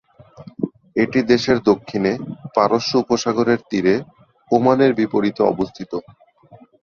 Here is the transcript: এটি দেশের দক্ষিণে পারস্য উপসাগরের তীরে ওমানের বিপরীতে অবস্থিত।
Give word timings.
এটি 0.95 1.19
দেশের 1.31 1.57
দক্ষিণে 1.69 2.11
পারস্য 2.55 2.91
উপসাগরের 3.03 3.59
তীরে 3.69 3.95
ওমানের 4.51 4.91
বিপরীতে 4.99 5.41
অবস্থিত। 5.43 5.91